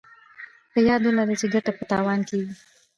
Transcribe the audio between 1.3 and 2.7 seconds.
چې ګټه په تاوان کېږي.